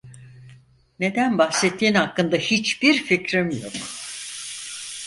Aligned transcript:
Neden 0.99 1.37
bahsettiğin 1.37 1.93
hakkında 1.93 2.37
hiçbir 2.37 2.93
fikrim 3.03 3.49
yok. 3.49 3.73